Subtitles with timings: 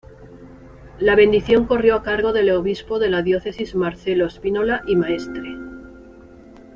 [0.97, 5.55] La bendición corrió a cargo del obispo de la diócesis Marcelo Spínola y Maestre.